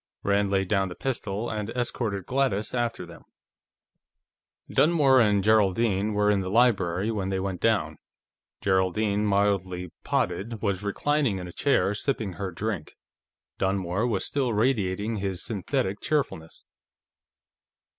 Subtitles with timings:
[0.23, 3.21] Rand laid down the pistol and escorted Gladys after them.
[4.67, 7.99] Dunmore and Geraldine were in the library when they went down.
[8.61, 12.95] Geraldine, mildly potted, was reclining in a chair, sipping her drink.
[13.59, 16.65] Dunmore was still radiating his synthetic cheerfulness.